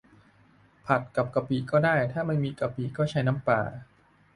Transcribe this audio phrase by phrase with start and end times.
[0.85, 3.61] ผัดกับกะปิก็ได้ ถ้าไม่มีกะปิก็ใช้น้ำปลา